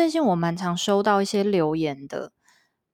[0.00, 2.32] 最近我蛮常收到一些留言的，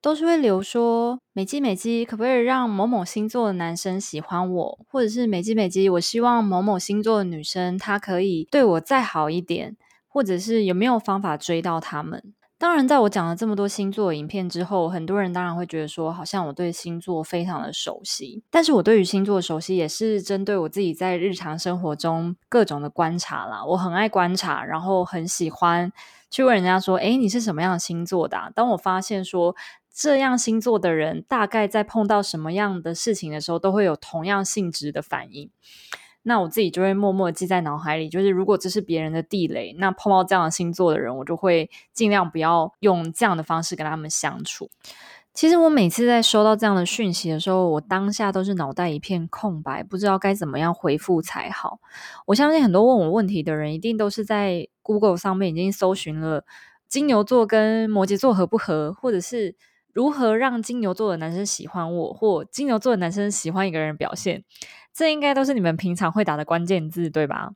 [0.02, 9.76] 都是会留说美姬美姬，可不可以让某某星座的男生喜欢我，或者是美姬美姬，我希望某某星座的女生她可以对我再好一点，
[10.08, 12.34] 或者是有没有方法追到他们？
[12.58, 18.42] 当然，在我讲了这么多星座影片之后，很多人当然会觉得说，好像我对星座非常的熟悉。
[18.50, 23.62] 但是我对于星座熟悉，也是针对我自己在日常生活中各种的观察啦。
[23.62, 25.92] 我很爱观察，然后很喜欢
[26.30, 29.54] 去问人家说：“诶，你是什么样的星座的啊？”当我发现说，
[29.94, 35.50] 这样星座的人大概在碰到什么样的事情的时候，都会有同样性质的反应。
[36.28, 44.68] 那我自己就会默默记在脑海里，就是如果这是别人的地雷，那碰到这样的星座的人，我就会尽量不要用这样的方式跟他们相处。
[45.32, 51.78] 其实我每次在收到这样的讯息的时候，我当下都是脑袋一片空白，不知道该怎么样回复才好。
[52.26, 56.44] 我相信很多问我问题的人，一定都是在 Google 上面已经搜寻了
[56.88, 59.54] 金牛座跟摩羯座合不合，或者是
[59.92, 64.42] 如何让金牛座的男生喜欢我，或金牛座的男生喜欢一个人表现。
[64.96, 67.50] 这应该都是你们平常会打的关键字，对吧？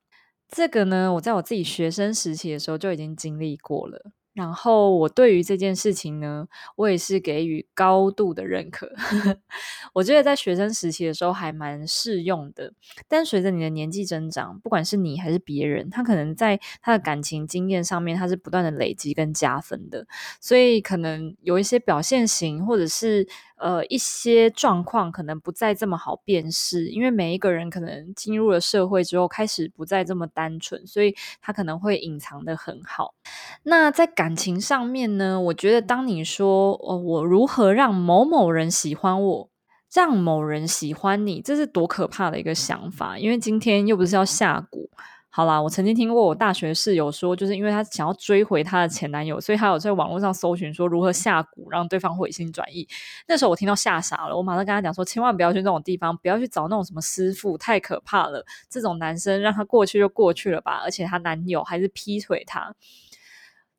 [0.47, 4.13] 这个呢，我在我自己学生时期的时候就已经经历过了。
[4.33, 8.91] 然后我对于这件事情呢，我也是给予高度的认可。
[9.93, 12.73] 我觉得在学生时期的时候还蛮适用的，
[13.09, 20.07] 但随着你的年纪增长，不管是你还是别人，他可能在他的感情经验上面，他是不断的累积跟加分的，
[20.41, 23.27] 所以可能有一些表现型或者是。
[23.61, 33.15] 呃，一些状况可能不再这么好辨识，因为每一个人可能进入了社会之后，开始不再这么单纯，所以他可能会隐藏得很好。
[33.63, 39.51] 那在感情上面呢，我觉得当你说哦，我如何让某某人喜欢我，
[39.93, 44.89] 让某人喜欢你，这是多可怕的一个想法，因为今天又不是要下蛊。
[45.33, 52.89] 好啦，我曾经听过我大学室友说，就是因为他想要追回他的前男友，所以他有在网络上搜寻说如何下蛊让对方回心转意。
[53.29, 58.45] 那时候我听到吓傻了，我马上跟他讲说，千万不要去那种地方，不要去找那种什么师傅，太可怕了。
[58.69, 62.75] 这种男生让他过去就过去了吧，而且他男友还是劈腿他。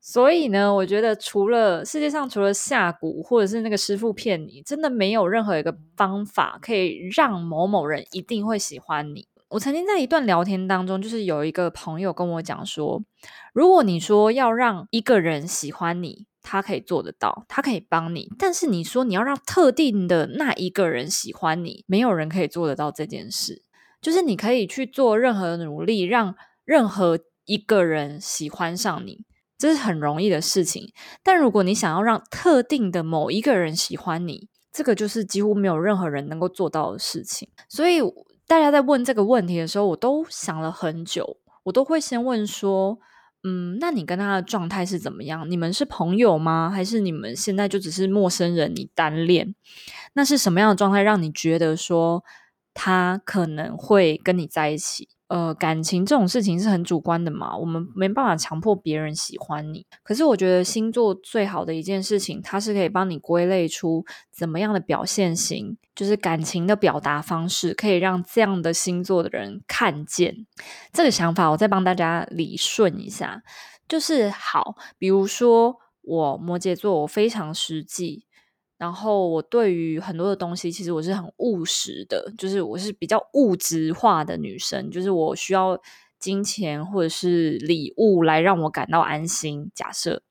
[0.03, 9.27] 所以呢，我觉得除了世界上除了下蛊或者是那个师傅骗你，真的没有任何一个方法可以让某某人一定会喜欢你。
[9.49, 13.03] 我曾经在一段聊天当中，就是有一个朋友跟我讲说，
[13.53, 23.61] 如果你说要让一个人喜欢你，他可以做得到，他可以帮你，但是你说你要让特定的那一个人喜欢你，没有人可以做得到这件事。
[24.01, 26.33] 就是你可以去做任何努力，让
[26.65, 29.25] 任何一个人喜欢上你，
[29.61, 30.91] 这是很容易的事情。
[31.23, 37.47] 但如果你想要让特定的某一个人喜欢你，这个就是几乎没有任何人能够做到的事情。
[37.69, 38.01] 所以。
[38.47, 41.37] 大家在问这个问题的时候，我都想了很久。
[41.63, 42.99] 我都会先问说
[43.47, 45.49] ：“嗯，那你跟他的状态是怎么样？
[45.49, 46.69] 你们是朋友吗？
[46.69, 48.73] 还是你们现在就只是陌生人？
[48.75, 49.55] 你单恋？
[50.15, 52.25] 那是什么样的状态让你觉得说
[52.73, 59.85] 他可能会跟你在一起？”呃，感情这种事情是很主观的嘛，我们没办法强迫别人喜欢你。
[60.03, 70.45] 可是我觉得星座最好的一件事情，它是可以帮你归类出怎么样的表现型，就是感情的表达方式，可以让这样的星座的人看见。
[70.91, 73.41] 这个想法，我再帮大家理顺一下，
[73.87, 78.25] 就是好，比如说我摩羯座，我非常实际。
[78.81, 85.79] 然后我对于很多的东西，其实我是很务实的，就是我是比较物质化的女生，就是我需要
[86.17, 89.69] 金钱或者是礼物来让我感到安心。
[89.75, 90.23] 假设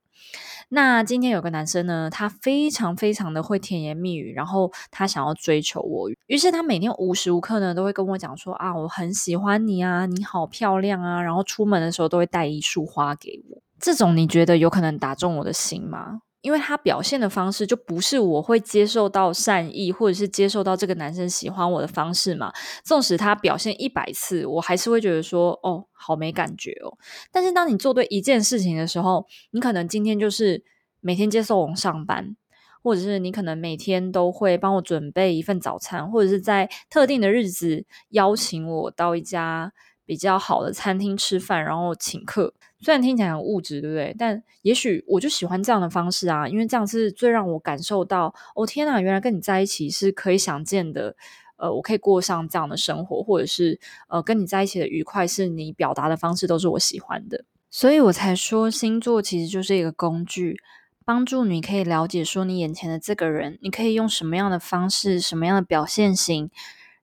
[0.71, 13.63] 那今天有个男生呢，他非常非常的会甜言蜜语，然后他想要追求我，于是他每天无时无刻呢都会跟我讲说啊，我很喜欢你啊，你好漂亮啊，然后出门的时候都会带一束花给我。
[13.79, 16.23] 这种你觉得有可能打中我的心吗？
[16.43, 22.53] 因为他表现的方式就不是我会接受到善意，或者是接受到这个男生喜欢我的方式嘛。
[22.83, 26.97] 纵使他表现一百次，我还是会觉得说，哦，好没感觉哦。
[27.31, 30.65] 但是当你做对一件事情的时候，你可能今天就是
[31.01, 32.37] 每天接送我上班，
[32.83, 39.73] 或者是你可能每天都会帮我准备一份早餐，或者是在特定的日子邀请我到一家
[40.11, 42.53] 比较好的餐厅吃饭，然后请客。
[42.81, 44.13] 虽然听起来很物质，对不对？
[44.19, 51.15] 但也许我就喜欢这样的方式啊，因为这样是最让我感受到，哦天哪，原来跟你在一起是可以想见的，
[51.59, 53.79] 呃，我可以过上这样的生活，或者是
[54.09, 60.61] 呃，跟你在一起的愉快，是你表达的方式都是我喜欢的，所以我才说星座其实就是一个工具，
[61.05, 66.51] 帮助你可以了解说你眼前的这个人，你可以用什么样的方式，什么样的表现型，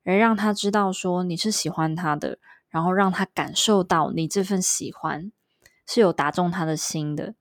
[0.04, 2.40] 而让他知道说你是喜欢他的，
[2.78, 5.32] 然后让他感受到你这份喜欢。
[5.90, 7.34] 是有打中他的心的，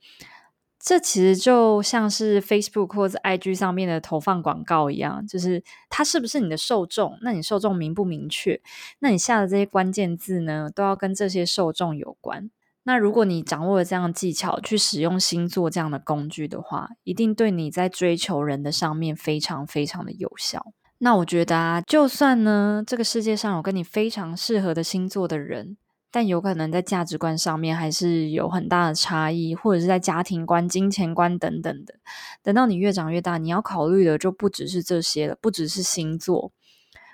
[0.78, 7.18] 这其实就像是 Facebook 或者 IG 上面的投放广告一样，就是它是不是你的受众？
[7.22, 8.60] 那你受众明不明确？
[9.00, 12.48] 那你下的这些关键字呢，都要跟这些受众有关。
[12.84, 20.72] 那如果你掌握了这样的技巧，去使用星座这样的工具的话，一定对你在追求人的上面非常非常的有效。
[20.98, 25.76] 那我觉得啊，就算呢，这个世界上有跟你非常适合的星座的人，
[26.10, 31.96] 但有可能在价值观上面还是有很大的差异，或者是在家庭观、金钱观等等的。
[32.42, 36.50] 等到你越长越大，你要考虑的就不只是这些了，不只是星座，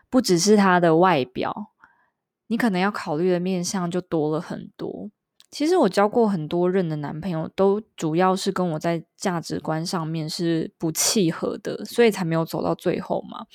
[0.08, 1.72] 不只是他的外表，
[2.46, 5.10] 你可能要考虑的面向就多了很多。
[5.52, 13.46] 其实我交过很多任的男朋友，都主要是跟我在价值观上面是不契合的，所以才没有走到最后嘛。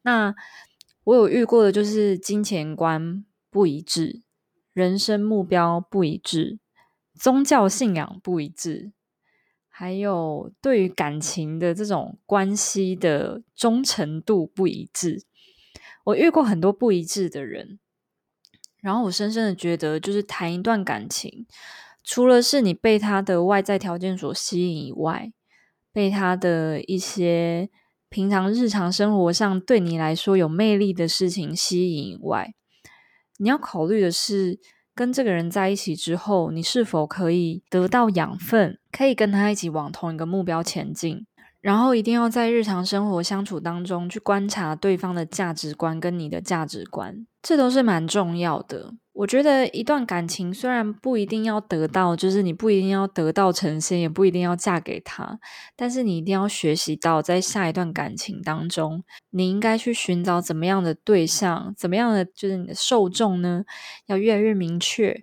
[0.00, 0.34] 那
[1.04, 4.22] 我有遇过的就是金钱观不一致，
[4.72, 6.58] 人生目标不一致，
[7.14, 8.92] 宗教信仰不一致，
[9.68, 15.24] 还有对于感情的这种关系的忠诚度不一致。
[16.04, 17.78] 我遇过很多不一致的人。
[18.82, 21.46] 然后我深深的觉得，就是谈一段感情，
[22.04, 25.32] 除了是你被他的外在条件所吸引以外，
[25.92, 27.70] 被他的一些
[28.08, 32.52] 平常日常生活上对你来说有魅力的事情吸引以外，
[33.38, 34.58] 你要考虑的是，
[34.94, 41.26] 跟这个人在一起之后，你是否可以得到养分，可以跟他一起往同一个目标前进。
[41.62, 48.94] 然后一定要在日常生活相处当中去观察对方的价值观跟你的价值观，这都是蛮重要的。
[49.12, 55.38] 我觉得一段感情虽然不一定要得到，就是你不一定要得道成仙，也不一定要嫁给他，
[55.76, 63.62] 但是你一定要学习到在下一段感情当中，你应该去寻找怎么样的对象，怎么样的就是你的受众呢，
[64.06, 65.22] 要越来越明确，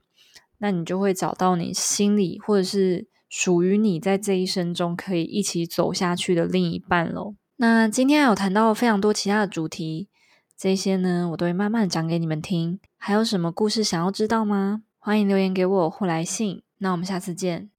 [0.60, 3.09] 那你就会找到你心里或者是。
[3.30, 7.36] 属于你在这一生中可以一起走下去的另一半喽。
[7.58, 10.10] 那今天有谈到非常多其他的主题，
[10.58, 12.80] 这些呢我都会慢慢讲给你们听。
[12.98, 14.82] 还有什么故事想要知道吗？
[14.98, 16.64] 欢迎留言给我或来信。
[16.80, 17.70] 那我们下次见。